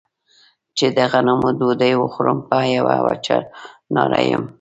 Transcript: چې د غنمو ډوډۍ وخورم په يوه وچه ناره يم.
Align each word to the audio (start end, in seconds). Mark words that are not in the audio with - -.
چې 0.77 0.85
د 0.95 0.97
غنمو 1.11 1.49
ډوډۍ 1.59 1.93
وخورم 1.97 2.37
په 2.49 2.57
يوه 2.75 2.95
وچه 3.07 3.37
ناره 3.95 4.21
يم. 4.29 4.43